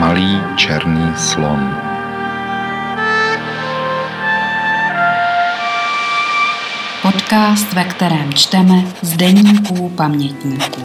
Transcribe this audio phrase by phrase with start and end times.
[0.00, 1.76] Malý černý slon
[7.02, 10.82] Podcast, ve kterém čteme z denníků pamětníků.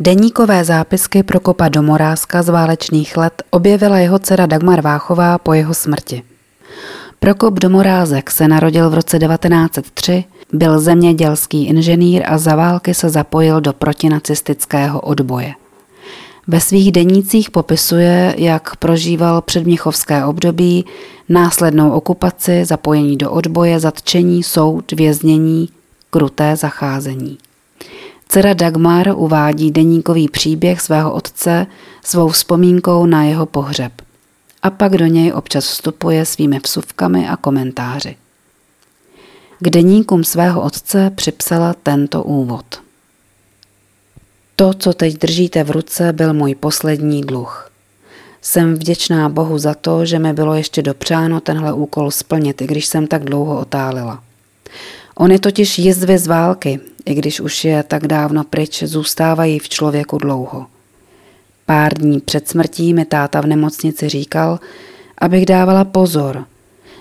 [0.00, 6.37] Deníkové zápisky Prokopa Domorázka z válečných let objevila jeho dcera Dagmar Váchová po jeho smrti.
[7.20, 13.60] Prokop Domorázek se narodil v roce 1903, byl zemědělský inženýr a za války se zapojil
[13.60, 15.54] do protinacistického odboje.
[16.46, 20.84] Ve svých denících popisuje, jak prožíval předměchovské období,
[21.28, 25.68] následnou okupaci, zapojení do odboje, zatčení, soud, věznění,
[26.10, 27.38] kruté zacházení.
[28.28, 31.66] Dcera Dagmar uvádí deníkový příběh svého otce
[32.04, 33.92] svou vzpomínkou na jeho pohřeb.
[34.62, 38.16] A pak do něj občas vstupuje svými vsuvkami a komentáři.
[39.60, 42.82] K deníkům svého otce připsala tento úvod.
[44.56, 47.70] To, co teď držíte v ruce, byl můj poslední dluh.
[48.42, 52.86] Jsem vděčná Bohu za to, že mi bylo ještě dopřáno tenhle úkol splnit, i když
[52.86, 54.22] jsem tak dlouho otálila.
[55.14, 60.18] Ony totiž jizvy z války, i když už je tak dávno pryč, zůstávají v člověku
[60.18, 60.66] dlouho.
[61.68, 64.60] Pár dní před smrtí mi táta v nemocnici říkal,
[65.18, 66.44] abych dávala pozor,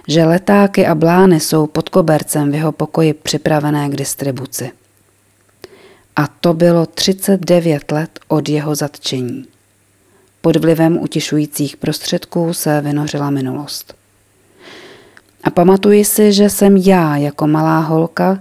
[0.07, 4.71] že letáky a blány jsou pod kobercem v jeho pokoji připravené k distribuci.
[6.15, 9.45] A to bylo 39 let od jeho zatčení.
[10.41, 13.93] Pod vlivem utišujících prostředků se vynořila minulost.
[15.43, 18.39] A pamatuji si, že jsem já jako malá holka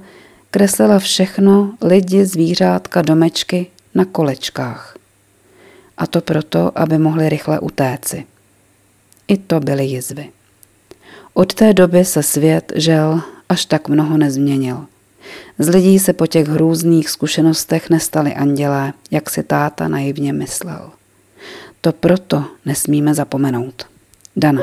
[0.50, 4.95] kreslila všechno, lidi, zvířátka, domečky na kolečkách.
[5.98, 8.24] A to proto, aby mohli rychle utéci.
[9.28, 10.28] I to byly jizvy.
[11.34, 14.86] Od té doby se svět, žel, až tak mnoho nezměnil.
[15.58, 20.90] Z lidí se po těch hrůzných zkušenostech nestali andělé, jak si táta naivně myslel.
[21.80, 23.86] To proto nesmíme zapomenout.
[24.36, 24.62] Dana.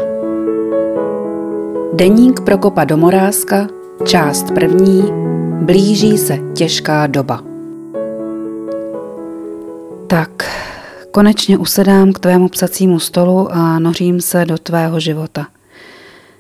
[1.94, 3.68] Deník Prokopa Domorázka,
[4.06, 5.04] část první,
[5.62, 7.44] blíží se těžká doba.
[10.08, 10.44] Tak,
[11.14, 15.48] konečně usedám k tvému psacímu stolu a nořím se do tvého života.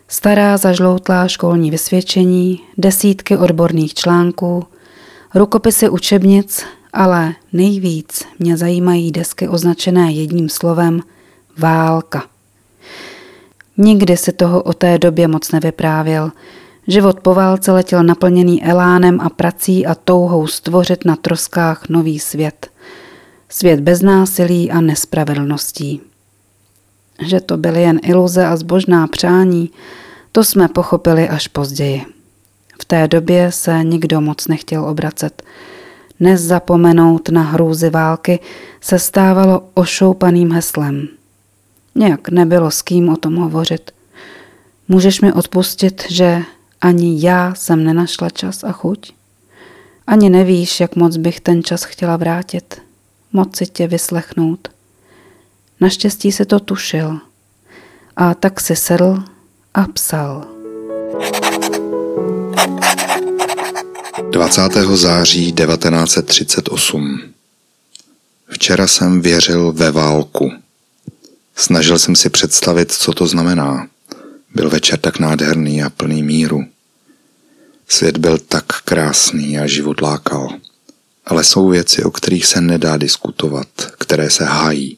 [0.07, 4.65] Stará zažloutlá školní vysvědčení, desítky odborných článků,
[5.35, 11.01] rukopisy učebnic, ale nejvíc mě zajímají desky označené jedním slovem
[11.57, 12.23] válka.
[13.77, 16.31] Nikdy si toho o té době moc nevyprávěl.
[16.87, 22.69] Život po válce letěl naplněný elánem a prací a touhou stvořit na troskách nový svět.
[23.49, 26.01] Svět bez násilí a nespravedlností.
[27.25, 29.71] Že to byly jen iluze a zbožná přání,
[30.31, 32.05] to jsme pochopili až později.
[32.81, 35.43] V té době se nikdo moc nechtěl obracet.
[36.19, 38.39] Nezapomenout na hrůzy války
[38.81, 41.07] se stávalo ošoupaným heslem.
[41.95, 43.91] Nějak nebylo s kým o tom hovořit.
[44.87, 46.41] Můžeš mi odpustit, že
[46.81, 49.13] ani já jsem nenašla čas a chuť?
[50.07, 52.81] Ani nevíš, jak moc bych ten čas chtěla vrátit,
[53.33, 54.67] moci tě vyslechnout.
[55.79, 57.19] Naštěstí se to tušil.
[58.15, 59.23] A tak si sedl
[59.73, 60.47] a psal.
[64.31, 64.61] 20.
[64.93, 67.33] září 1938
[68.49, 70.51] Včera jsem věřil ve válku.
[71.55, 73.87] Snažil jsem si představit, co to znamená.
[74.55, 76.65] Byl večer tak nádherný a plný míru.
[77.87, 80.49] Svět byl tak krásný a život lákal.
[81.25, 83.67] Ale jsou věci, o kterých se nedá diskutovat,
[83.97, 84.97] které se hájí.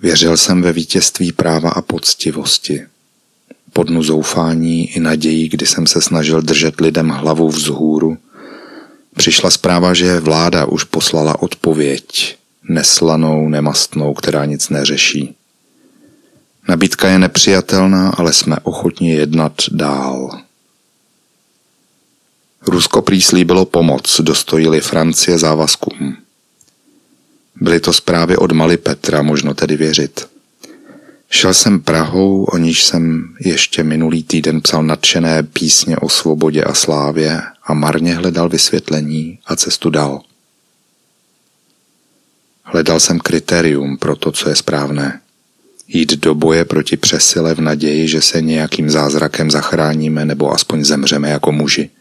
[0.00, 2.86] Věřil jsem ve vítězství práva a poctivosti.
[3.72, 8.18] Po dnu zoufání i nadějí, kdy jsem se snažil držet lidem hlavu vzhůru,
[9.16, 12.38] přišla zpráva, že vláda už poslala odpověď,
[12.68, 15.34] neslanou, nemastnou, která nic neřeší.
[16.68, 20.40] Nabídka je nepřijatelná, ale jsme ochotni jednat dál.
[22.66, 26.16] Rusko prý slíbilo pomoc, dostojili Francie závazkům.
[27.60, 30.28] Byly to zprávy od Mali Petra, možno tedy věřit.
[31.30, 36.74] Šel jsem Prahou, o níž jsem ještě minulý týden psal nadšené písně o svobodě a
[36.74, 40.20] slávě a marně hledal vysvětlení a cestu dal.
[42.62, 45.20] Hledal jsem kritérium pro to, co je správné.
[45.88, 51.30] Jít do boje proti přesile v naději, že se nějakým zázrakem zachráníme nebo aspoň zemřeme
[51.30, 51.90] jako muži–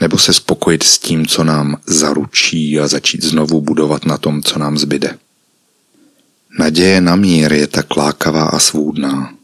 [0.00, 4.58] nebo se spokojit s tím, co nám zaručí a začít znovu budovat na tom, co
[4.58, 5.18] nám zbyde.
[6.58, 9.34] Naděje na mír je tak lákavá a svůdná.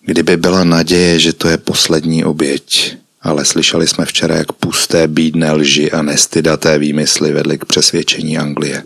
[0.00, 5.52] Kdyby byla naděje, že to je poslední oběť, ale slyšeli jsme včera, jak pusté bídné
[5.52, 8.82] lži a nestydaté výmysly vedly k přesvědčení Anglie.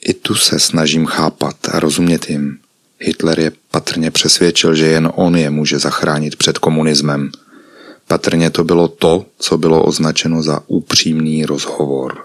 [0.00, 2.58] I tu se snažím chápat a rozumět jim.
[2.98, 7.30] Hitler je patrně přesvědčil, že jen on je může zachránit před komunismem.
[8.08, 12.24] Patrně to bylo to, co bylo označeno za upřímný rozhovor.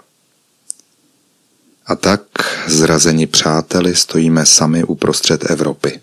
[1.86, 2.20] A tak,
[2.66, 6.00] zrazeni přáteli, stojíme sami uprostřed Evropy.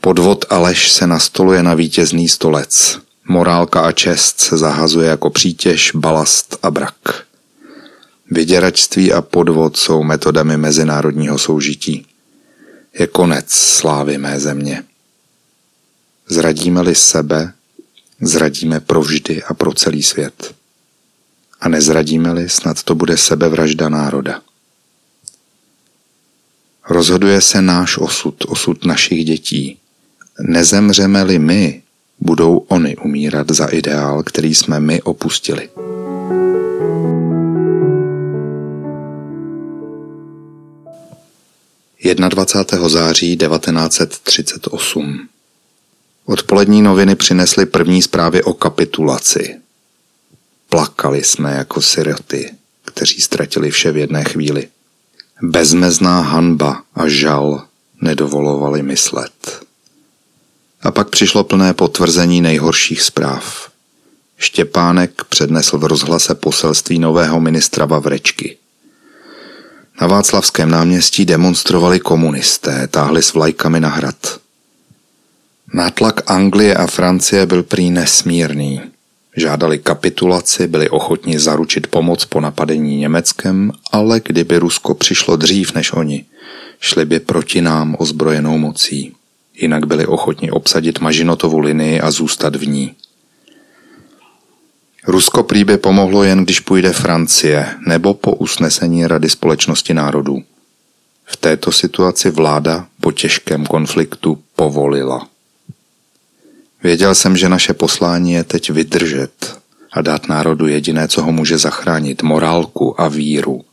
[0.00, 2.98] Podvod a lež se nastoluje na vítězný stolec.
[3.28, 7.24] Morálka a čest se zahazuje jako přítěž, balast a brak.
[8.30, 12.06] Vyděračství a podvod jsou metodami mezinárodního soužití.
[12.98, 14.84] Je konec slávy mé země.
[16.28, 17.52] Zradíme-li sebe,
[18.26, 20.54] zradíme provždy a pro celý svět.
[21.60, 24.40] A nezradíme-li, snad to bude sebevražda národa.
[26.88, 29.78] Rozhoduje se náš osud, osud našich dětí.
[30.40, 31.82] Nezemřeme-li my,
[32.20, 35.68] budou oni umírat za ideál, který jsme my opustili.
[42.02, 42.88] Jedna 21.
[42.88, 45.28] září 1938
[46.26, 49.56] Odpolední noviny přinesly první zprávy o kapitulaci.
[50.68, 52.50] Plakali jsme jako siroty,
[52.84, 54.68] kteří ztratili vše v jedné chvíli.
[55.42, 57.64] Bezmezná hanba a žal
[58.00, 59.60] nedovolovali myslet.
[60.82, 63.70] A pak přišlo plné potvrzení nejhorších zpráv.
[64.38, 68.56] Štěpánek přednesl v rozhlase poselství nového ministra Vavrečky.
[70.00, 74.43] Na Václavském náměstí demonstrovali komunisté, táhli s vlajkami na hrad.
[75.74, 78.80] Nátlak Anglie a Francie byl prý nesmírný.
[79.36, 85.92] Žádali kapitulaci, byli ochotni zaručit pomoc po napadení Německem, ale kdyby Rusko přišlo dřív než
[85.92, 86.24] oni,
[86.80, 89.14] šli by proti nám ozbrojenou mocí.
[89.54, 92.94] Jinak byli ochotni obsadit Mažinotovu linii a zůstat v ní.
[95.06, 100.42] Rusko prý by pomohlo jen, když půjde Francie, nebo po usnesení Rady společnosti národů.
[101.24, 105.33] V této situaci vláda po těžkém konfliktu povolila.
[106.84, 109.56] Věděl jsem, že naše poslání je teď vydržet
[109.92, 113.64] a dát národu jediné, co ho může zachránit, morálku a víru.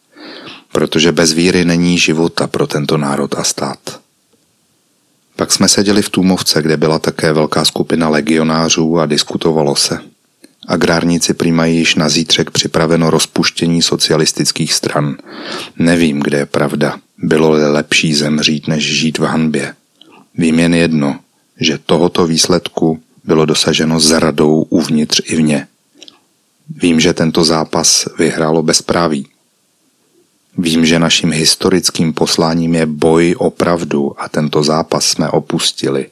[0.71, 3.99] Protože bez víry není života pro tento národ a stát.
[5.35, 9.99] Pak jsme seděli v Tůmovce, kde byla také velká skupina legionářů a diskutovalo se.
[10.67, 15.17] Agrárníci přijímají již na zítřek připraveno rozpuštění socialistických stran.
[15.77, 16.97] Nevím, kde je pravda.
[17.17, 19.75] Bylo-li lepší zemřít, než žít v hanbě.
[20.37, 21.19] Vím jen jedno,
[21.61, 25.67] že tohoto výsledku bylo dosaženo s radou uvnitř i vně.
[26.69, 29.27] Vím, že tento zápas vyhrálo bezpráví.
[30.57, 36.09] Vím, že naším historickým posláním je boj o pravdu a tento zápas jsme opustili.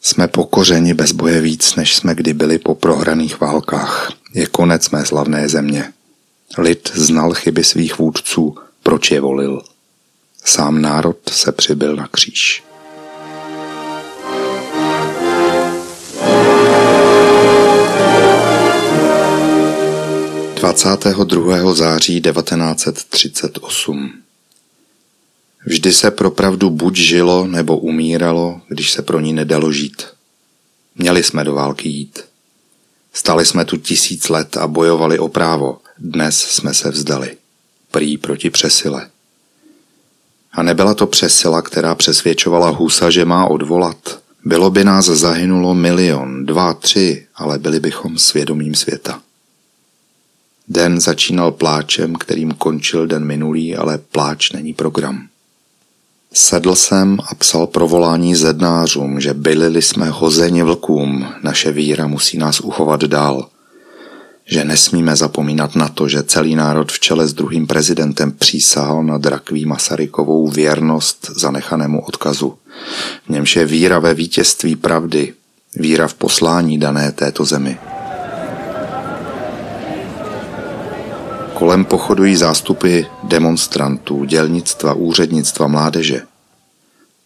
[0.00, 4.12] Jsme pokořeni bez boje víc, než jsme kdy byli po prohraných válkách.
[4.34, 5.92] Je konec mé slavné země.
[6.58, 9.62] Lid znal chyby svých vůdců, proč je volil.
[10.44, 12.67] Sám národ se přibyl na kříž.
[20.58, 21.74] 22.
[21.74, 24.12] září 1938
[25.66, 30.02] Vždy se pro pravdu buď žilo nebo umíralo, když se pro ní nedalo žít.
[30.96, 32.24] Měli jsme do války jít.
[33.12, 35.78] Stali jsme tu tisíc let a bojovali o právo.
[35.98, 37.36] Dnes jsme se vzdali.
[37.90, 39.08] Prý proti přesile.
[40.52, 44.18] A nebyla to přesila, která přesvědčovala Husa, že má odvolat.
[44.44, 49.22] Bylo by nás zahynulo milion, dva, tři, ale byli bychom svědomím světa.
[50.68, 55.26] Den začínal pláčem, kterým končil den minulý, ale pláč není program.
[56.32, 62.60] Sedl jsem a psal provolání zednářům, že bylili jsme hozeni vlkům, naše víra musí nás
[62.60, 63.48] uchovat dál.
[64.46, 69.18] Že nesmíme zapomínat na to, že celý národ v čele s druhým prezidentem přísahal na
[69.18, 72.54] drakví Masarykovou věrnost zanechanému odkazu.
[73.26, 75.34] V němž je víra ve vítězství pravdy,
[75.76, 77.78] víra v poslání dané této zemi.
[81.58, 86.22] Kolem pochodují zástupy demonstrantů, dělnictva, úřednictva, mládeže.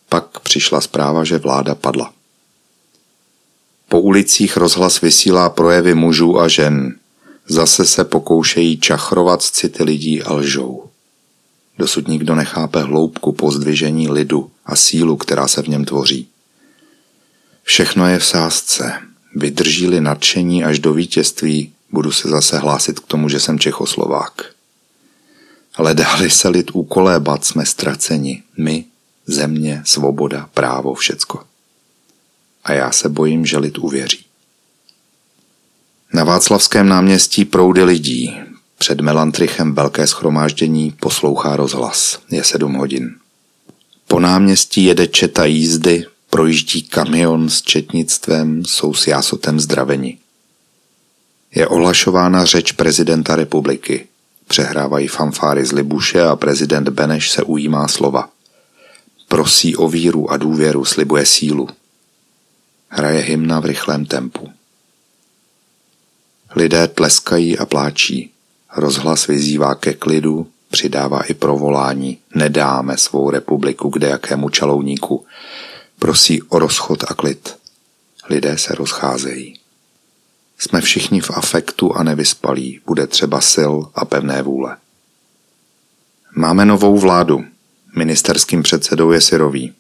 [0.09, 2.13] Pak přišla zpráva, že vláda padla.
[3.89, 6.97] Po ulicích rozhlas vysílá projevy mužů a žen.
[7.49, 10.85] Zase se pokoušejí čachrovat city lidí a lžou.
[11.79, 16.29] Dosud nikdo nechápe hloubku pozdvižení lidu a sílu, která se v něm tvoří.
[17.63, 18.95] Všechno je v sázce.
[19.37, 24.43] Vydrží-li nadšení až do vítězství, budu se zase hlásit k tomu, že jsem Čechoslovák.
[25.75, 28.43] Ale dáli se lid ukolébat, jsme ztraceni.
[28.59, 28.85] My,
[29.27, 31.45] země, svoboda, právo, všecko.
[32.65, 34.25] a já se bojím, že lid uvěří.
[36.13, 38.41] Na Václavském náměstí proudy lidí.
[38.79, 42.19] Před Melantrichem velké schromáždění poslouchá rozhlas.
[42.31, 43.17] Je sedm hodin.
[44.09, 50.19] Po náměstí jede četa jízdy, projíždí kamion s četnictvem, jsou s jásotem zdraveni.
[51.55, 54.07] Je ohlašována řeč prezidenta republiky.
[54.49, 58.29] Přehrávají fanfáry z Libuše a prezident Beneš se ujímá slova.
[59.29, 61.69] Prosí o víru a důvěru, slibuje sílu.
[62.89, 64.53] Hraje hymna v rychlém tempu.
[66.57, 68.31] Lidé tleskají a pláčí.
[68.77, 72.19] Rozhlas vyzývá ke klidu, přidává i provolání.
[72.35, 75.27] Nedáme svou republiku kde jakému čalouníku.
[75.99, 77.57] Prosí o rozchod a klid.
[78.29, 79.62] Lidé se rozcházejí.
[80.63, 84.77] Jsme všichni v afektu a nevyspalí, bude třeba sil a pevné vůle.
[86.37, 87.45] Máme novou vládu.
[87.97, 89.73] Ministerským předsedou je Syrový.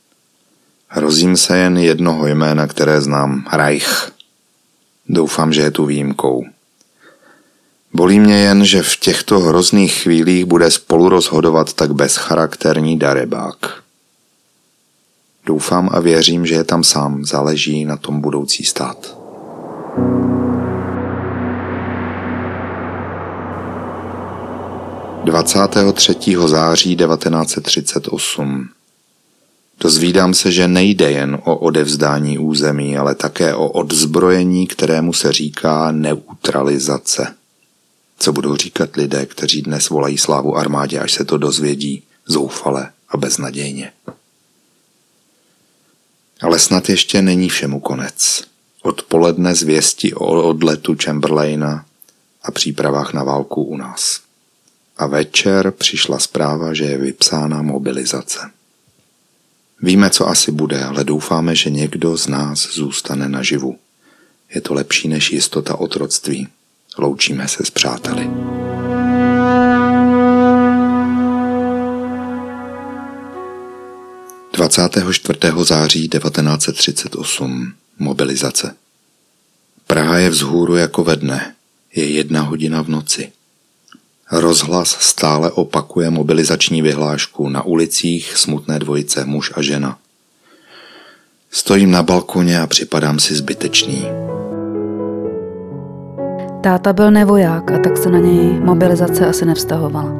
[0.89, 4.13] Hrozím se jen jednoho jména, které znám, Reich.
[5.09, 6.45] Doufám, že je tu výjimkou.
[7.93, 13.83] Bolí mě jen, že v těchto hrozných chvílích bude spolu rozhodovat tak bezcharakterní darebák.
[15.47, 19.19] Doufám a věřím, že je tam sám, záleží na tom budoucí stát.
[19.95, 20.32] thank you
[25.25, 26.17] 23.
[26.47, 28.69] září 1938.
[29.81, 35.93] Dozvídám se, že nejde jen o odevzdání území, ale také o odzbrojení, kterému se říká
[35.93, 37.35] neutralizace.
[38.19, 43.17] Co budou říkat lidé, kteří dnes volají slávu armádě, až se to dozvědí zoufale a
[43.17, 43.93] beznadějně.
[46.41, 48.43] Ale snad ještě není všemu konec.
[48.83, 51.85] Odpoledne zvěsti o odletu Chamberlaina
[52.43, 54.32] a přípravách na válku u nás.
[54.97, 58.39] A večer přišla zpráva, že je vypsána mobilizace.
[59.83, 63.79] Víme, co asi bude, ale doufáme, že někdo z nás zůstane naživu.
[64.55, 66.49] Je to lepší než jistota otroctví.
[66.99, 68.31] Loučíme se s přáteli.
[74.53, 78.77] Dvacátého čtvrtého září 1938 Mobilizace
[79.87, 81.55] Praha je vzhůru jako ve dne.
[81.95, 83.33] Je jedna hodina v noci.
[84.33, 89.99] Rozhlas stále opakuje mobilizační vyhlášku na ulicích smutné dvojice muž a žena.
[91.51, 94.05] Stojím na balkoně a připadám si zbytečný.
[96.63, 100.13] Táta byl nevoják a tak se na něj mobilizace asi nevztahovala.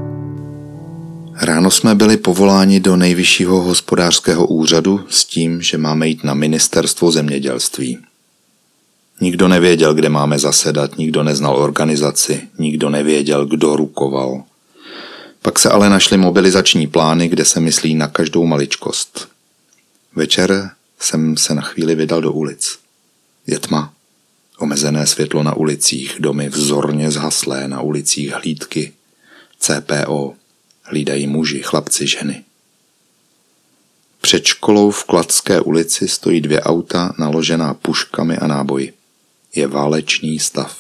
[1.43, 7.13] Ráno jsme byli povoláni do nejvyššího hospodářského úřadu s tím, že máme jít na ministerstvo
[7.13, 7.99] zemědělství.
[9.21, 14.45] Nikdo nevěděl, kde máme zasedat, nikdo neznal organizaci, nikdo nevěděl, kdo rukoval.
[15.43, 19.29] Pak se ale našly mobilizační plány, kde se myslí na každou maličkost.
[20.15, 22.79] Večer jsem se na chvíli vydal do ulic.
[23.47, 23.93] Je tma.
[24.59, 28.93] Omezené světlo na ulicích, domy vzorně zhaslé na ulicích hlídky.
[29.59, 30.35] CPO.
[30.83, 32.45] Hlídají muži, chlapci, ženy.
[34.21, 38.93] Před školou v Kladské ulici stojí dvě auta naložená puškami a náboji
[39.55, 40.77] je válečný stav.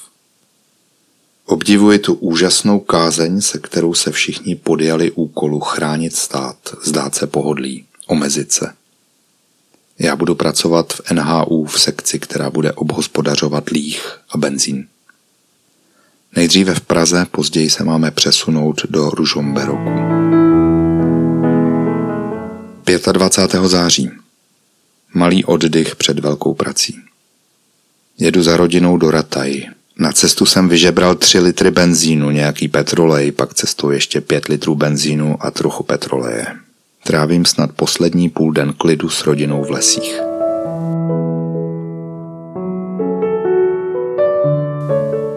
[1.47, 7.85] Obdivuji tu úžasnou kázeň, se kterou se všichni podjali úkolu chránit stát, zdát se pohodlí,
[8.07, 8.73] omezit se.
[9.99, 14.88] Já budu pracovat v NHU v sekci, která bude obhospodařovat líh a benzín.
[16.37, 19.91] Nejdříve v Praze, později se máme přesunout do Ružomberoku.
[23.12, 23.64] 25.
[23.64, 24.11] září.
[25.14, 27.12] Malý oddych před velkou prací.
[28.23, 29.67] Jedu za rodinou do Rataj.
[29.99, 35.37] Na cestu jsem vyžebral 3 litry benzínu, nějaký petrolej, pak cestou ještě 5 litrů benzínu
[35.41, 36.47] a trochu petroleje.
[37.05, 40.21] Trávím snad poslední půl den klidu s rodinou v lesích.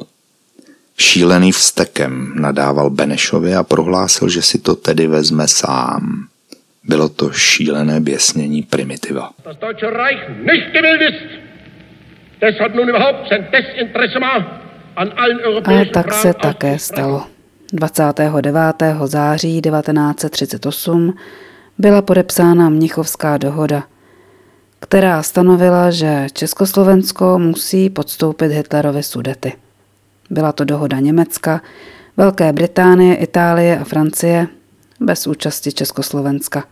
[0.98, 6.28] Šílený vstekem nadával Benešovi a prohlásil, že si to tedy vezme sám.
[6.84, 9.32] Bylo to šílené běsnění primitiva.
[9.46, 9.58] Das
[15.82, 17.24] a tak se také stalo.
[17.74, 18.76] 29.
[19.06, 21.14] září 1938
[21.78, 23.84] byla podepsána Mnichovská dohoda,
[24.80, 29.54] která stanovila, že Československo musí podstoupit Hitlerovi sudety.
[30.30, 31.62] Byla to dohoda Německa,
[32.18, 34.48] Velké Británie, Itálie a Francie
[35.00, 36.64] bez účasti Československa.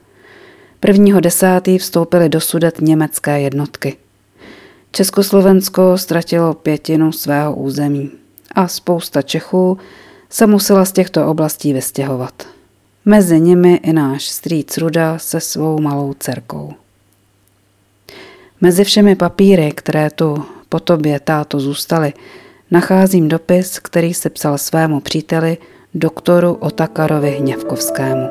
[0.88, 1.19] 1.
[1.19, 3.98] desátý vstoupily do Sudet německé jednotky.
[4.95, 8.11] Československo ztratilo pětinu svého území
[8.51, 9.77] a spousta Čechů
[10.29, 12.47] se musela z těchto oblastí vystěhovat.
[13.05, 16.73] Mezi nimi i náš strýc Ruda se svou malou dcerkou.
[18.61, 22.13] Mezi všemi papíry, které tu po tobě, táto, zůstaly,
[22.71, 25.57] nacházím dopis, který se psal svému příteli,
[25.93, 28.29] doktoru Otakarovi Hněvkovskému.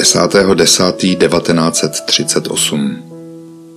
[0.00, 3.02] Desátého desátý 1938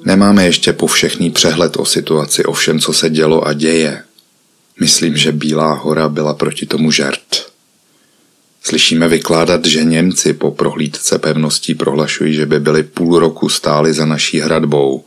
[0.06, 4.04] Nemáme ještě povšechný přehled o situaci, o všem, co se dělo a děje.
[4.80, 7.52] Myslím, že Bílá hora byla proti tomu žert.
[8.64, 14.06] Slyšíme vykládat, že Němci po prohlídce pevností prohlašují, že by byli půl roku stáli za
[14.06, 15.04] naší hradbou,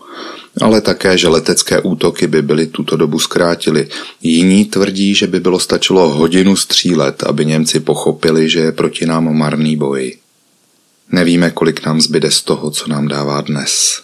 [0.61, 3.88] ale také, že letecké útoky by byly tuto dobu zkrátili.
[4.23, 9.37] Jiní tvrdí, že by bylo stačilo hodinu střílet, aby Němci pochopili, že je proti nám
[9.37, 10.16] marný boj.
[11.12, 14.02] Nevíme, kolik nám zbyde z toho, co nám dává dnes.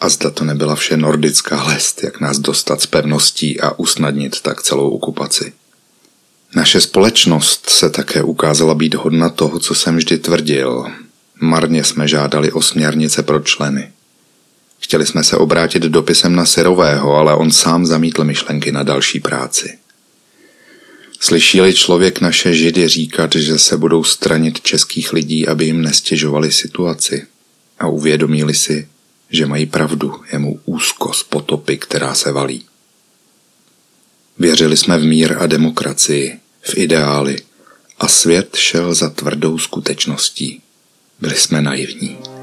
[0.00, 4.62] A zda to nebyla vše nordická lest, jak nás dostat z pevností a usnadnit tak
[4.62, 5.52] celou okupaci.
[6.54, 10.86] Naše společnost se také ukázala být hodna toho, co jsem vždy tvrdil.
[11.40, 13.92] Marně jsme žádali o směrnice pro členy.
[14.78, 19.78] Chtěli jsme se obrátit dopisem na Syrového, ale on sám zamítl myšlenky na další práci.
[21.26, 27.26] Slyšeli člověk naše židy říkat, že se budou stranit českých lidí, aby jim nestěžovali situaci
[27.78, 28.88] a uvědomili si,
[29.30, 32.64] že mají pravdu, je mu úzkost potopy, která se valí.
[34.38, 37.36] Věřili jsme v mír a demokracii, v ideály
[37.98, 40.60] a svět šel za tvrdou skutečností.
[41.20, 42.35] Byli jsme naivní.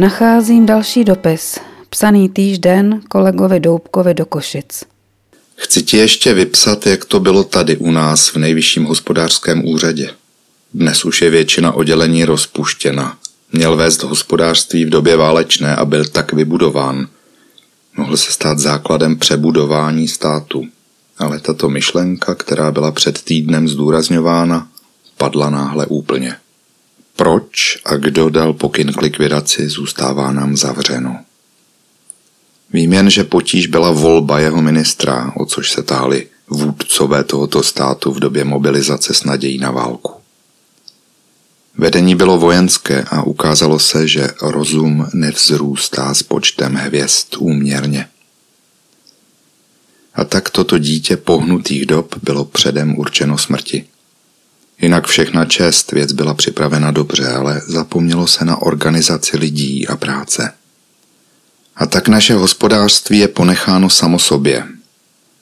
[0.00, 1.58] Nacházím další dopis,
[1.90, 4.84] psaný týžden kolegovi Doubkovi do Košic.
[5.56, 10.10] Chci ti ještě vypsat, jak to bylo tady u nás v nejvyšším hospodářském úřadě.
[10.74, 13.18] Dnes už je většina oddělení rozpuštěna.
[13.52, 17.08] Měl vést hospodářství v době válečné a byl tak vybudován.
[17.96, 20.66] Mohl se stát základem přebudování státu.
[21.18, 24.68] Ale tato myšlenka, která byla před týdnem zdůrazňována,
[25.16, 26.36] padla náhle úplně.
[27.20, 31.18] Proč a kdo dal pokyn k likvidaci, zůstává nám zavřeno.
[32.72, 38.12] Vím jen, že potíž byla volba jeho ministra, o což se táhli vůdcové tohoto státu
[38.12, 40.12] v době mobilizace s nadějí na válku.
[41.76, 48.08] Vedení bylo vojenské a ukázalo se, že rozum nevzrůstá s počtem hvězd úměrně.
[50.14, 53.89] A tak toto dítě pohnutých dob bylo předem určeno smrti.
[54.80, 60.52] Jinak všechna čest věc byla připravena dobře, ale zapomnělo se na organizaci lidí a práce.
[61.76, 64.64] A tak naše hospodářství je ponecháno samo sobě.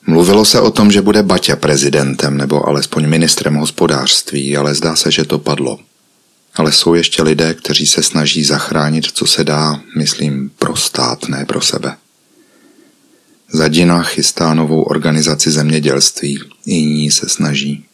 [0.07, 5.11] Mluvilo se o tom, že bude Baťa prezidentem nebo alespoň ministrem hospodářství, ale zdá se,
[5.11, 5.79] že to padlo.
[6.55, 11.45] Ale jsou ještě lidé, kteří se snaží zachránit, co se dá, myslím, pro stát, ne
[11.45, 11.95] pro sebe.
[13.51, 17.88] Zadina chystá novou organizaci zemědělství, jiní se snaží.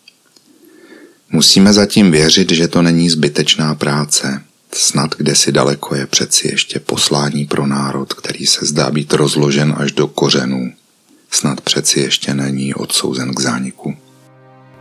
[1.35, 4.41] Musíme zatím věřit, že to není zbytečná práce,
[4.73, 9.75] Snad kde si daleko je přeci ještě poslání pro národ, který se zdá být rozložen
[9.77, 10.71] až do kořenů.
[11.31, 13.95] Snad přeci ještě není odsouzen k zániku.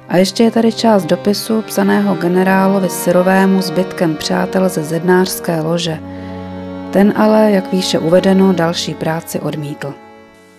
[0.09, 5.99] A ještě je tady část dopisu psaného generálovi Syrovému zbytkem přátel ze zednářské lože.
[6.93, 9.95] Ten ale, jak výše uvedeno, další práci odmítl.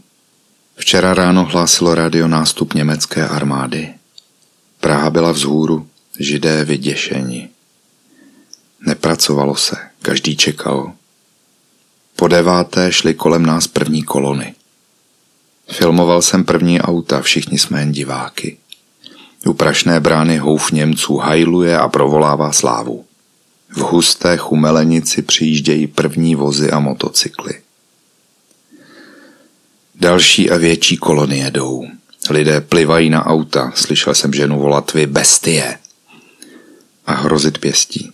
[0.81, 3.95] Včera ráno hlásilo rádio nástup německé armády.
[4.81, 5.87] Praha byla vzhůru,
[6.19, 7.49] židé vyděšeni.
[8.87, 10.93] Nepracovalo se, každý čekal.
[12.16, 14.55] Po deváté šly kolem nás první kolony.
[15.71, 18.57] Filmoval jsem první auta, všichni jsme jen diváky.
[19.47, 23.05] U prašné brány houf Němců hajluje a provolává slávu.
[23.71, 27.61] V husté chumelenici přijíždějí první vozy a motocykly.
[30.00, 31.86] Další a větší kolony jedou.
[32.30, 35.78] Lidé plivají na auta, slyšel jsem ženu volat vy bestie
[37.06, 38.12] a hrozit pěstí.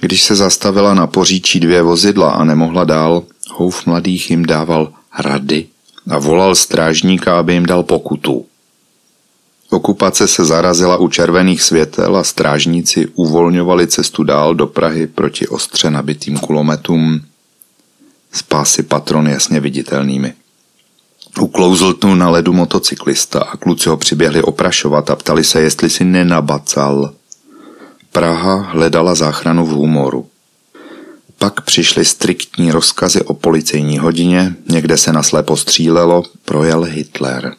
[0.00, 5.66] Když se zastavila na poříčí dvě vozidla a nemohla dál, houf mladých jim dával rady
[6.10, 8.46] a volal strážníka, aby jim dal pokutu.
[9.70, 15.90] Okupace se zarazila u červených světel a strážníci uvolňovali cestu dál do Prahy proti ostře
[15.90, 17.20] nabitým kulometům
[18.32, 20.39] s pásy patron jasně viditelnými.
[21.38, 26.04] Uklouzl tu na ledu motocyklista a kluci ho přiběhli oprašovat a ptali se, jestli si
[26.04, 27.14] nenabacal.
[28.12, 30.26] Praha hledala záchranu v humoru.
[31.38, 37.54] Pak přišly striktní rozkazy o policejní hodině, někde se naslepo střílelo, projel Hitler.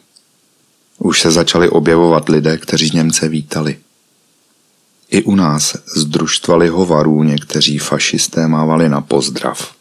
[0.99, 3.77] Už se začali objevovat lidé, kteří Němce vítali.
[5.11, 9.80] I u nás z družstva lihovarů někteří fašisté mávali na pozdrav.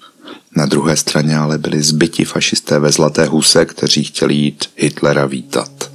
[0.56, 5.90] Na druhé straně ale byli zbyti fašisté ve Zlaté huse, kteří chtěli jít Hitlera vítat.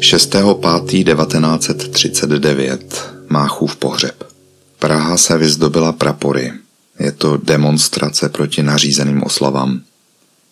[0.00, 4.24] Šestého pátý 1939 Máchův pohřeb.
[4.78, 6.52] Praha se vyzdobila prapory.
[7.00, 9.80] Je to demonstrace proti nařízeným oslavám.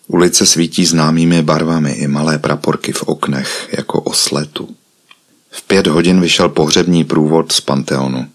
[0.06, 4.68] Ulice svítí známými barvami i malé praporky v oknech jako osletu.
[5.50, 8.28] V pět hodin vyšel pohřební průvod z Panteonu.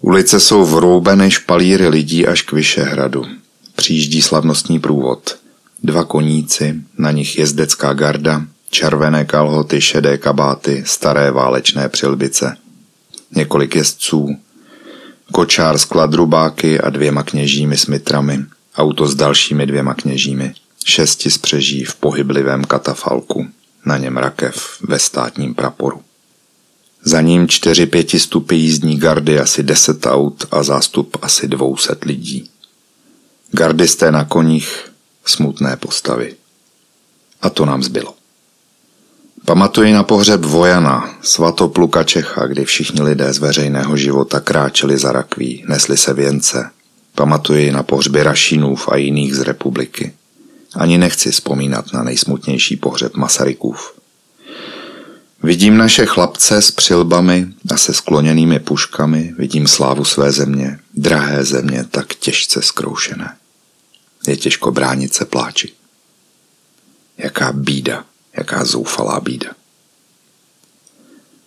[0.00, 3.24] Ulice jsou vroubeny špalíry lidí až k Vyšehradu.
[3.76, 5.36] Přijíždí slavnostní průvod.
[5.82, 12.56] Dva koníci, na nich jezdecká garda, červené kalhoty, šedé kabáty, staré válečné přilbice.
[13.36, 14.36] Několik jezdců,
[15.32, 18.44] kočár s kladrubáky a dvěma kněžími s mitrami,
[18.76, 20.54] auto s dalšími dvěma kněžími,
[20.84, 23.46] šesti spřeží v pohyblivém katafalku,
[23.86, 26.00] na něm rakev ve státním praporu.
[27.04, 32.50] Za ním čtyři pětistupy jízdní gardy, asi deset aut a zástup asi dvouset lidí.
[33.52, 34.92] Gardisté na koních,
[35.24, 36.34] smutné postavy.
[37.42, 38.14] A to nám zbylo.
[39.44, 45.64] Pamatuji na pohřeb Vojana, svatopluka Čecha, kdy všichni lidé z veřejného života kráčeli za rakví,
[45.68, 46.70] nesli se věnce.
[47.14, 50.12] Pamatuji na pohřby Rašinův a jiných z republiky.
[50.74, 53.99] Ani nechci vzpomínat na nejsmutnější pohřeb Masarykův.
[55.42, 61.84] Vidím naše chlapce s přilbami a se skloněnými puškami, vidím slávu své země, drahé země,
[61.90, 63.36] tak těžce zkroušené.
[64.28, 65.72] Je těžko bránit se pláči.
[67.18, 68.04] Jaká bída,
[68.36, 69.50] jaká zoufalá bída.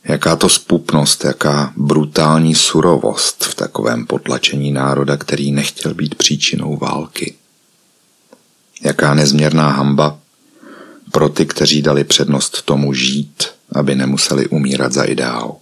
[0.03, 7.36] Jaká to spupnost, jaká brutální surovost v takovém potlačení národa, který nechtěl být příčinou války.
[8.82, 10.19] Jaká nezměrná hamba
[11.12, 15.55] pro ty, kteří dali přednost tomu žít aby nemuseli umírat za ideál.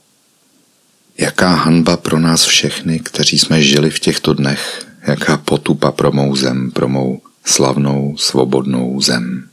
[1.18, 6.36] Jaká hanba pro nás všechny, kteří jsme žili v těchto dnech, jaká potupa pro mou
[6.36, 9.50] zem, pro mou slavnou, svobodnou zem.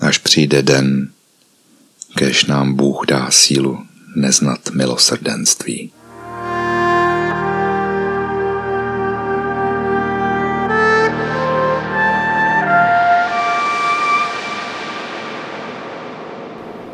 [0.00, 1.10] Až přijde den,
[2.16, 5.92] kež nám Bůh dá sílu neznat milosrdenství.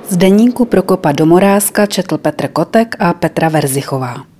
[0.08, 4.37] Z deníku Prokopa Domorázka četl Petr Kotek a Petra Verzichová.